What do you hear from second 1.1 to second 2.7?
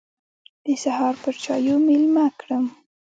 پر چايو مېلمه کړم.